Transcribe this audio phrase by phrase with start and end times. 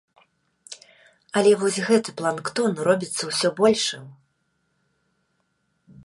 [1.41, 4.09] Але вось гэты планктон робіцца ўсё большым.